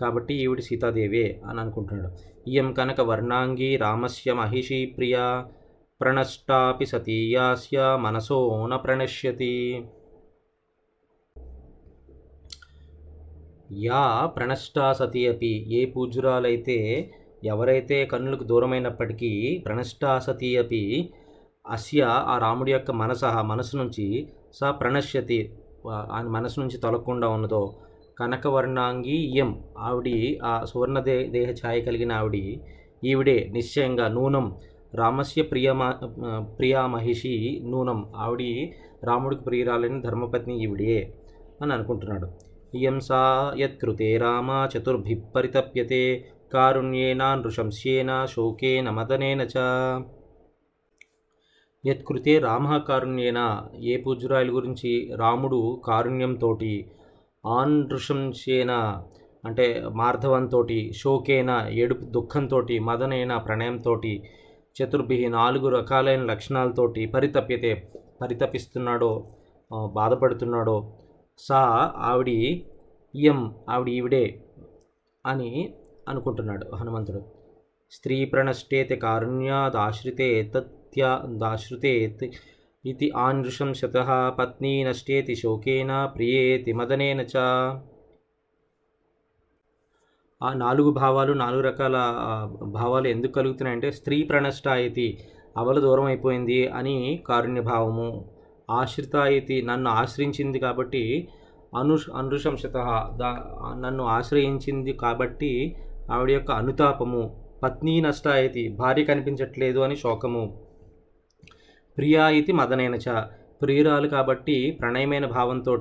కాబట్టి 0.00 0.34
ఈవిడ 0.34 0.60
సీతాదేవే 0.60 1.26
అని 1.46 1.58
అనుకుంటున్నాడు. 1.60 2.10
ఇయం 2.50 2.68
కనుక 2.72 3.00
వర్ణాంగి 3.00 3.76
రామస్య 3.76 4.32
మహిషీ 4.32 4.80
ప్రియా 4.96 5.24
ప్రణష్టాపి 6.04 6.86
సతీయాస్య 6.86 7.76
మనసో 8.00 8.38
న 8.68 8.76
ప్రణశ్యతి 8.80 9.52
యా 13.80 14.02
ప్రణష్టా 14.34 14.86
సతి 14.92 15.22
అపి 15.26 15.52
ఏ 15.70 15.80
పూజురాలైతే 15.92 16.76
ఎవరైతే 17.46 17.98
కన్నులకు 18.04 18.44
దూరమైనప్పటికీ 18.44 19.30
ప్రణష్టా 19.66 20.12
సతి 20.18 20.50
అపి 20.56 20.82
అస్య 21.66 22.02
ఆ 22.26 22.34
రాముడి 22.38 22.72
యొక్క 22.72 22.90
మనస 22.98 23.24
మనసు 23.46 23.74
నుంచి 23.76 24.06
స 24.54 24.74
ప్రణశ్యతి 24.80 25.40
ఆయన 26.10 26.26
మనసు 26.28 26.58
నుంచి 26.60 26.78
తొలగకుండా 26.78 27.28
ఉన్నదో 27.28 27.62
కనకవర్ణాంగి 28.18 29.18
ఇయం 29.30 29.50
ఆవిడి 29.84 30.16
ఆ 30.44 30.54
సువర్ణ 30.64 30.98
దే 31.02 31.16
దేహ 31.32 31.50
ఛాయ 31.60 31.78
కలిగిన 31.80 32.12
ఆవిడి 32.12 32.44
ఈవిడే 33.02 33.38
నిశ్చయంగా 33.52 34.08
నూనం 34.08 34.46
రామస్య 34.94 35.42
ప్రియమా 35.42 35.88
ప్రియా 36.58 36.86
మహిషి 36.86 37.60
నూనం. 37.64 38.12
ఆవిడి 38.16 38.72
రాముడికి 39.04 39.42
ప్రియురాలని 39.42 40.02
ధర్మపత్ని 40.02 40.62
ఈవిడే 40.62 41.14
అని 41.62 41.72
అనుకుంటున్నాడు. 41.72 42.28
ఇయం 42.76 43.00
సా 43.00 43.20
యత్కృతే 43.58 44.16
రామ 44.16 44.68
చతుర్భి 44.72 45.14
పరితప్యతే 45.14 46.24
కారుణ్యేన 46.54 47.22
నృశంస్యేన 47.34 48.24
శోకేన 48.24 48.90
మదనేన 48.90 49.42
చ. 49.42 49.56
యత్కృతే 51.86 52.38
రామ 52.38 52.76
కారుణ్యేన. 52.78 53.40
ఏ 53.82 53.96
పూజ్యురాయల 53.96 54.50
గురించి 54.50 55.10
రాముడు 55.16 55.82
కారుణ్యంతో 55.86 56.58
ఆన్ 57.46 57.88
నృశంస్యేన 57.90 58.72
అంటే 59.44 59.66
మార్ధవంతో 59.92 60.66
శోకేన 60.96 61.66
ఏడుపు 61.70 62.04
దుఃఖంతో 62.04 62.58
మదనైన 62.82 63.36
ప్రణయంతో 63.36 64.00
చతుర్భి 64.76 65.18
నాలుగు 65.28 65.68
రకాలైన 65.68 66.22
లక్షణాలతోటి 66.24 67.06
పరితప్యతే 67.06 67.72
పరితపిస్తున్నాడో 68.22 69.10
బాధపడుతున్నాడో 69.92 70.76
సా 71.38 71.60
ఆవిడి 72.10 72.66
ఇయం 73.14 73.40
ఆవిడ 73.70 73.88
ఈవిడే 73.88 74.24
అని 75.26 75.50
అనుకుంటున్నాడు 76.08 76.76
హనుమంతుడు. 76.76 77.20
స్త్రీ 77.92 78.24
ప్రణష్టేతి 78.24 78.96
కారుణ్యాదాశ్రితే 78.96 80.28
తత్యా 80.54 81.10
దాశ్రితేత్ 81.26 82.24
ఇది 82.84 83.10
ఆనృషం 83.16 83.74
శత 83.74 83.96
పత్ని 84.38 84.84
నష్టేతి 84.84 85.34
శోకేన 85.34 85.92
ప్రియేతి 86.04 86.72
మదనేన 86.72 87.20
చ. 87.20 87.36
ఆ 90.42 90.54
నాలుగు 90.54 90.90
భావాలు 90.90 91.32
నాలుగు 91.32 91.62
రకాల 91.62 91.96
భావాలు 92.66 93.08
ఎందుకు 93.08 93.32
కలుగుతున్నాయంటే 93.32 93.90
స్త్రీ 93.90 94.22
ప్రణష్టాయితి 94.22 95.06
అవల 95.56 95.78
దూరం 95.80 96.04
అయిపోయింది 96.04 96.68
అని 96.68 96.96
కారుణ్య 97.28 97.60
భావము 97.60 98.08
ఆశ్రితాయితి 98.70 99.62
నన్ను 99.62 99.90
ఆశ్రయించింది 99.90 100.58
కాబట్టి 100.58 101.04
అను 101.76 101.98
అనుశంసత 102.16 102.76
దా 103.16 103.30
నన్ను 103.74 104.04
ఆశ్రయించింది 104.06 104.92
కాబట్టి 104.92 105.52
ఆవిడ 106.10 106.30
యొక్క 106.30 106.50
అనుతాపము 106.52 107.22
పత్ని 107.62 108.00
నష్టాయితి 108.00 108.68
భార్య 108.68 109.04
కనిపించట్లేదు 109.04 109.80
అని 109.80 109.96
శోకము. 109.96 110.44
ప్రియా 111.98 112.28
ఇది 112.28 112.52
మదనేనచ 112.52 113.08
ప్రియురాలు 113.62 114.08
కాబట్టి 114.08 114.56
ప్రణయమైన 114.80 115.26
భావంతో 115.26 115.74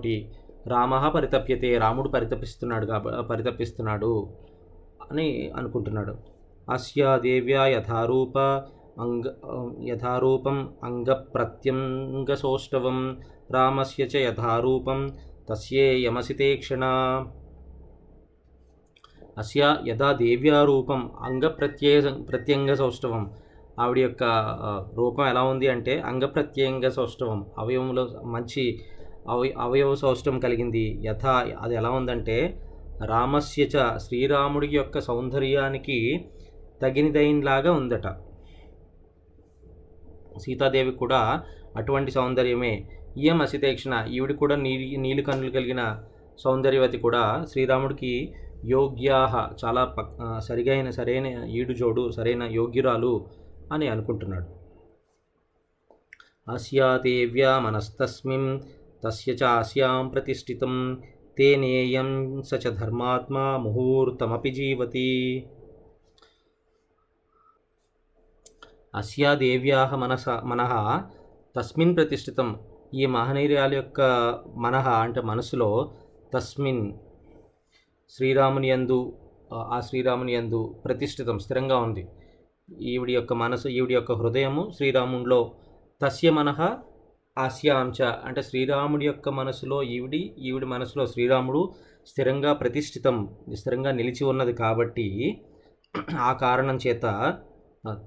రామ 0.71 1.11
పరితప్యతే 1.15 1.77
రాముడు 1.77 2.09
పరితపిస్తున్నాడు 2.09 2.87
పరితపిస్తున్నాడు 3.31 4.31
అని 5.11 5.51
అనుకుంటున్నాడు. 5.55 6.15
అస్య 6.69 7.19
దేవ్యా 7.23 7.65
యథారూప 7.65 8.37
అంగ 9.03 9.25
యథారూపం 9.89 10.73
అంగప్రత్యంగసౌష్ఠవం 10.83 13.17
రామస్య 13.51 14.05
చ 14.05 14.17
యథారూపం 14.17 15.11
తస్యే 15.49 16.05
యమసితే 16.05 16.55
క్షణ. 16.55 16.85
అస్య 19.37 19.77
యథా 19.87 20.13
దేవ్యారూపం 20.13 21.11
అంగప్రత్యయ 21.23 22.01
ప్రత్యంగ 22.29 22.73
సౌష్ఠవం 22.73 23.31
ఆవిడ 23.79 23.99
యొక్క 23.99 24.23
రూపం 24.97 25.27
ఎలా 25.27 25.43
ఉంది 25.43 25.67
అంటే 25.67 25.99
అంగప్రత్యంగ 25.99 26.87
సౌష్ఠవం 26.87 27.45
అవయవంలో 27.57 28.21
మంచి 28.25 28.79
అవయ 29.29 29.51
అవయవ 29.59 29.95
సౌష్టం 29.95 30.39
కలిగింది. 30.39 31.01
యథ 31.05 31.25
అది 31.61 31.75
ఎలా 31.75 31.89
ఉందంటే 31.89 32.59
రామస్యచ 33.05 33.97
శ్రీరాముడి 33.97 34.67
యొక్క 34.67 34.99
సౌందర్యానికి 34.99 36.29
తగినదైనలాగా 36.81 37.71
ఉందట. 37.71 38.07
సీతాదేవి 40.39 40.91
కూడా 40.91 41.43
అటువంటి 41.77 42.11
సౌందర్యమే. 42.11 42.89
ఇయం 43.17 43.41
అసితేక్షణ 43.41 44.07
ఈవిడ 44.11 44.31
కూడా 44.31 44.55
నీలి 44.55 44.97
నీలి 44.97 45.21
కన్నులు 45.21 45.51
కలిగిన 45.51 46.03
సౌందర్యవతి 46.43 46.97
కూడా 46.97 47.45
శ్రీరాముడికి 47.51 48.33
యోగ్యాహ 48.65 49.49
చాలా 49.65 49.85
పక్ 49.85 50.41
సరిగైన 50.41 50.89
సరైన 50.89 51.25
ఈడు 51.49 51.73
జోడు 51.73 52.11
సరైన 52.11 52.43
యోగ్యురాలు 52.43 53.25
అని 53.71 53.87
అనుకుంటున్నాడు. 53.87 54.45
అస్యా 56.51 56.97
దేవ్యా 56.97 57.59
మనస్తస్మిన్ 57.59 58.59
తస్య 59.03 59.31
చాస్యాం 59.41 60.03
ప్రతిష్ఠితం 60.09 60.75
తేనేయం 61.37 62.09
స 62.49 62.59
చ 62.63 62.71
ధర్మాత్మా 62.79 63.45
ముహూర్తమపి 63.57 64.51
జీవతి 64.57 65.09
అస్యా 68.93 69.31
దేవ్యాహ 69.41 69.95
మనస 69.95 70.25
మనః 70.51 70.71
తస్మిన్ 71.55 71.93
ప్రతిష్ఠితం 71.97 72.49
ఈ 72.93 73.05
మహనీయురాల 73.15 73.73
యొక్క 73.79 74.01
మనః 74.65 74.87
అంటే 75.05 75.21
మనసులో 75.31 75.69
తస్మిన్ 76.33 76.83
శ్రీరాముని 78.13 78.69
యందు 78.71 78.99
ఆ 79.75 79.79
శ్రీరాముని 79.87 80.33
యందు 80.35 80.59
ప్రతిష్ఠితం 80.85 81.37
స్థిరంగా 81.39 81.77
ఉంది. 81.85 82.03
ఈవిడి 82.91 83.13
యొక్క 83.17 83.33
మనసు 83.43 83.67
ఈవిడి 83.77 83.93
యొక్క 83.97 84.11
హృదయము 84.21 84.63
శ్రీరామునిలో 84.77 85.39
తస్య 86.01 86.29
మనః 86.39 86.59
ఆస్యాంచ 87.37 87.99
అంటే 88.25 88.41
శ్రీరాముడి 88.41 89.05
యొక్క 89.05 89.29
మనసులో 89.29 89.83
ఈవిడి 89.83 90.35
ఈవిడి 90.39 90.65
మనసులో 90.65 91.05
శ్రీరాముడు 91.05 91.61
స్థిరంగా 92.07 92.53
ప్రతిష్ఠితం 92.53 93.29
స్థిరంగా 93.53 93.91
నిలిచి 93.91 94.23
ఉన్నది 94.25 94.53
కాబట్టి 94.53 95.37
ఆ 96.19 96.33
కారణం 96.33 96.79
చేత 96.87 97.05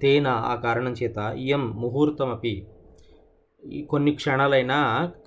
తేన 0.02 0.26
ఆ 0.28 0.54
కారణం 0.54 0.92
చేత 0.92 1.18
ఇయం 1.38 1.70
ముహూర్తమపి. 1.70 2.66
కొన్ని 3.90 4.14
క్షణాలైనా 4.14 4.78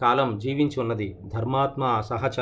కాలం 0.02 0.38
జీవించి 0.38 0.80
ఉన్నది. 0.80 1.18
ధర్మాత్మ 1.34 2.02
సహచ. 2.02 2.40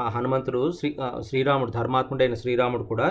ఆ 0.00 0.08
హనుమంతుడు 0.08 0.70
శ్రీ 0.70 0.96
శ్రీరాముడు 1.20 1.70
ధర్మాత్ముడైన 1.70 2.34
శ్రీరాముడు 2.34 2.82
కూడా 2.82 3.08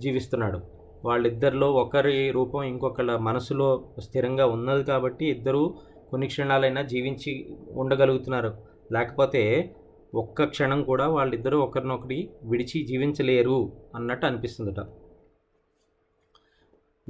జీవిస్తున్నాడు. 0.00 0.60
వాళ్ళిద్దరిలో 1.04 1.72
ఒకరి 1.72 2.30
రూపం 2.30 2.62
ఇంకొకళ్ళ 2.62 3.16
మనసులో 3.16 3.68
స్థిరంగా 4.00 4.46
ఉన్నది 4.46 4.84
కాబట్టి 4.84 5.26
ఇద్దరూ 5.26 5.62
కొన్ని 6.10 6.26
క్షణాలైనా 6.26 6.82
జీవించి 6.82 7.56
ఉండగలుగుతున్నారు. 7.70 8.54
లేకపోతే 8.92 9.74
ఒక్క 10.14 10.44
క్షణం 10.44 10.82
కూడా 10.82 11.08
వాళ్ళిద్దరూ 11.08 11.60
ఒకరినొకటి 11.60 12.30
విడిచి 12.42 12.86
జీవించలేరు 12.86 13.72
అన్నట్టు 13.94 14.26
అనిపిస్తుందట. 14.26 14.80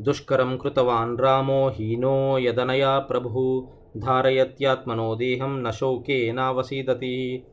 దుష్కరం 0.01 0.57
కృతవాన్ 0.59 1.19
రామో 1.19 1.69
హీనో 1.69 2.39
యదనయా 2.39 2.99
ప్రభు 2.99 3.69
ధారయత్యాత్మనో 3.97 5.15
దేహం 5.15 5.63
నశోకే 5.63 6.33
నావసీదతి. 6.33 7.47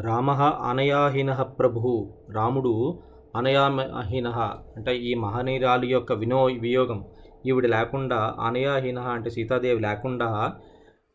రామ 0.00 0.30
అనయాహీన 0.70 1.34
ప్రభు. 1.34 2.14
రాముడు 2.30 3.02
అనయాహీన 3.36 4.28
అంటే 4.76 4.96
ఈ 4.96 5.14
మహనీయురాలు 5.14 5.86
యొక్క 5.86 6.12
వినో 6.12 6.44
వియోగం. 6.44 7.04
ఈవిడ 7.46 7.66
లేకుండా 7.66 8.34
అనయాహీన 8.40 8.98
అంటే 8.98 9.30
సీతాదేవి 9.30 9.80
లేకుండా 9.80 10.52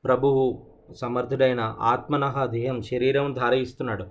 ప్రభువు 0.04 0.42
సమర్థుడైన 0.94 1.62
ఆత్మనహ 1.80 2.46
దేహం 2.46 2.82
శరీరం 2.82 3.34
ధారయిస్తున్నాడు. 3.34 4.06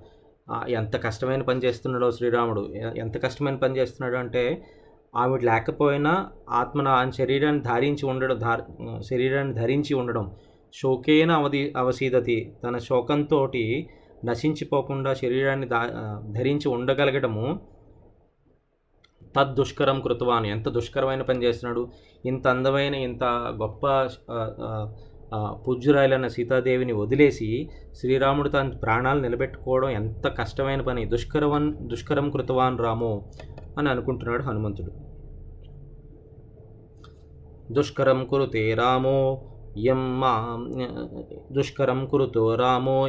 ఎంత 0.69 0.97
కష్టమైన 1.05 1.43
పని 1.43 1.61
చేస్తున్నాడో 1.61 2.11
శ్రీరాముడు. 2.11 2.63
ఎంత 2.97 3.23
కష్టమైన 3.25 3.57
పని 3.57 3.77
చేస్తున్నాడు 3.77 4.17
అంటే 4.17 4.63
ఆవిడ 5.17 5.43
లేకపోయినా 5.43 6.13
ఆత్మన 6.51 6.89
ఆయన 6.89 7.11
శరీరాన్ని 7.11 7.63
ధారించి 7.63 8.07
ఉండడం 8.07 8.39
ధార 8.39 8.59
శరీరాన్ని 9.11 9.55
ధరించి 9.55 9.95
ఉండడం 9.95 10.25
శోకేన 10.75 11.31
అవధి 11.31 11.73
అవసీదతి. 11.77 12.55
తన 12.65 12.79
శోకంతో 12.79 13.51
నశించిపోకుండా 14.25 15.15
శరీరాన్ని 15.15 15.67
ధరించి 16.33 16.69
ఉండగలగడము 16.69 17.47
తద్దుష్కరం 19.38 20.01
కృతవాన్. 20.01 20.46
ఎంత 20.46 20.68
దుష్కరమైన 20.68 21.22
పని 21.22 21.44
చేస్తున్నాడు. 21.44 21.88
ఇంత 22.27 22.48
అందమైన 22.48 22.94
ఇంత 22.94 23.24
గొప్ప 23.62 24.09
ఆ, 25.35 26.29
సీతాదేవిని 26.29 26.92
వదిలేసి 26.92 27.70
శ్రీరాముడు 27.94 28.48
తన 28.48 28.68
ప్రాణాలు 28.68 29.20
నిలబెట్టుకోవడం 29.20 29.90
ఎంత 29.90 30.29
కష్టమైన 30.29 30.81
పని. 30.81 31.05
దుష్కరవన్ 31.05 31.74
దుష్కరం 31.88 32.31
కృతవాన్ 32.31 32.79
రామో 32.79 33.22
అని 33.79 33.88
అనుకుంటున్నాడు 33.88 34.42
హనుమంతుడు. 34.42 34.92
దుష్కరం 37.72 38.24
కురుతే 38.24 38.74
రామో 38.74 39.42
ఇయం 39.77 40.20
మా 40.20 40.35
దుష్కరం 41.53 42.07
కురుతో 42.07 42.55
రామో 42.55 43.09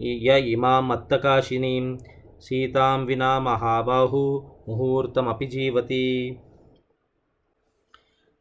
య 0.00 0.38
ఇమా 0.50 0.80
మత్తకాశినీం 0.80 1.98
సీతాం 2.40 3.06
వినా 3.06 3.38
మహాబాహు 3.38 4.22
ముహూర్తమపి 4.68 5.46
జీవతి. 5.46 6.04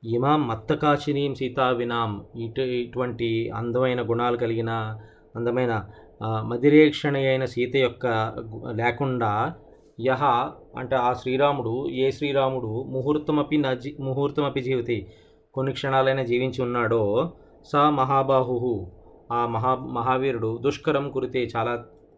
ఇమాం 0.03 0.47
మత్తకాశినీం 0.47 1.35
సీతా 1.35 1.69
వినాం. 1.71 2.11
ఇటు 2.39 2.61
ఇటువంటి 2.77 3.29
అందమైన 3.53 4.01
గుణాలు 4.09 4.37
కలిగిన 4.37 4.71
అందమైన 5.35 5.73
ఆ, 6.21 6.29
మదిరేక్షణ 6.41 7.15
అయిన 7.23 7.45
సీత 7.45 7.75
యొక్క 7.77 8.05
లేకుండా 8.71 9.29
యహ 9.99 10.23
అంటే 10.77 10.95
ఆ 10.99 11.13
శ్రీరాముడు 11.13 11.73
ఏ 11.97 12.11
శ్రీరాముడు 12.11 12.71
ముహూర్తమపి 12.89 13.57
నజి 13.57 13.91
ముహూర్తమపి 13.99 14.61
జీవితి 14.61 14.97
కొన్ని 15.55 15.73
క్షణాలైనా 15.73 16.23
జీవించి 16.23 16.61
ఉన్నాడో 16.61 17.01
సా 17.65 17.89
మహాబాహు 17.91 18.71
ఆ 19.31 19.45
మహా 19.47 19.71
మహావీరుడు 19.95 20.51
దుష్కరం 20.57 21.11
కురితే 21.11 21.43
చాలా 21.55 21.73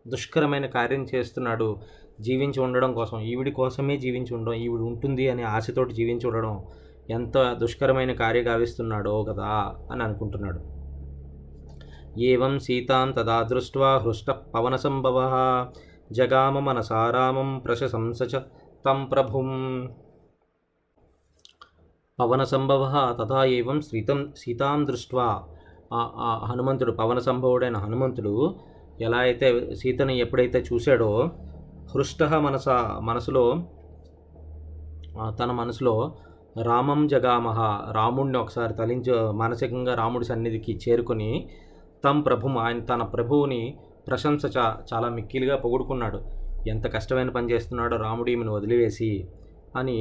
దుష్కరమైన 0.08 0.66
కార్యం 0.66 1.08
చేస్తున్నాడు 1.16 1.80
జీవించి 2.20 2.62
ఉండడం 2.62 2.94
కోసం. 2.94 3.20
ఈవిడి 3.20 3.52
కోసమే 3.52 3.98
జీవించి 3.98 4.36
ఉండడం 4.36 4.54
ఈవిడ 4.54 4.82
ఉంటుంది 4.82 5.30
అనే 5.30 5.44
ఆశతోటి 5.44 5.94
జీవించి 5.94 6.28
ఉండడం 6.28 6.64
ఎంత 7.10 7.54
దుష్కరమైన 7.54 8.14
కార్య 8.14 8.42
గావిస్తున్నాడో 8.42 9.24
కదా 9.24 9.76
అని 9.92 10.04
అనుకుంటున్నాడు. 10.04 10.82
ఏవం 12.20 12.60
సీతాం 12.60 13.12
తదా 13.12 13.42
దృష్ట్వా 13.42 13.98
హృష్ట 13.98 14.32
పవన 14.32 14.76
సంభవ 14.76 15.18
జగామ 16.12 16.60
మనసారామం 16.60 17.60
ప్రశంస 17.60 18.24
తం 18.86 19.06
ప్రభుం. 19.06 19.50
పవన 22.20 22.44
సంభవ 22.44 23.16
తథా 23.22 23.44
ఏవం 23.44 23.82
శ్రీతం 23.82 24.34
సీతాం 24.38 24.88
దృష్ట్వా 24.88 25.44
హనుమంతుడు 26.46 26.92
పవన 26.92 27.20
సంభవుడైన 27.20 27.78
హనుమంతుడు 27.78 28.56
ఎలా 29.02 29.18
అయితే 29.18 29.76
సీతను 29.76 30.12
ఎప్పుడైతే 30.12 30.60
చూశాడో 30.74 31.30
హృష్ట 31.96 32.24
మనస 32.24 32.70
మనసులో 33.02 33.64
తన 35.40 35.52
మనసులో 35.52 36.14
రామం 36.64 37.08
జగామహ 37.08 37.60
రాముడిని 37.92 38.38
ఒకసారి 38.38 38.74
తలించు 38.74 39.32
మానసికంగా 39.32 39.94
రాముడి 39.96 40.26
సన్నిధికి 40.26 40.80
చేరుకుని 40.84 41.50
తమ్ 42.06 42.26
ప్రభు 42.26 42.50
ఆయన 42.58 42.80
తన 42.80 43.04
ప్రభువుని 43.04 43.78
ప్రశంస 44.08 44.46
చా 44.58 44.66
చాలా 44.94 45.10
మిక్కిలిగా 45.10 45.56
పొగుడుకున్నాడు. 45.56 46.20
ఎంత 46.70 46.94
కష్టమైన 46.94 47.30
పని 47.30 47.52
చేస్తున్నాడో 47.52 47.98
రాముడు 47.98 48.30
ఈమెను 48.30 48.54
వదిలివేసి 48.54 49.28
అని 49.76 50.00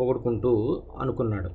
పొగుడుకుంటూ 0.00 0.82
అనుకున్నాడు. 1.00 1.50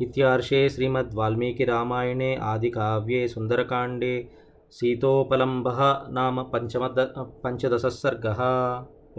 ఇత్యార్షే 0.00 0.68
శ్రీమద్ 0.68 1.14
వాల్మీకి 1.14 1.64
రామాయణే 1.64 2.34
ఆది 2.42 2.70
కావ్యే 2.70 3.28
సుందరకాండే 3.28 4.28
सीतोपलम्बः 4.70 5.78
नाम 6.08 6.42
पञ्चमद 6.42 7.14
पञ्चदशः 7.16 7.88
सर्गः। 7.88 8.40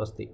अस्ति। 0.02 0.30